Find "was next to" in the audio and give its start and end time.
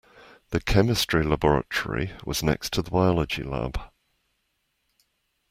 2.25-2.81